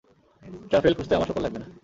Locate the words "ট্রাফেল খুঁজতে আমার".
0.69-1.27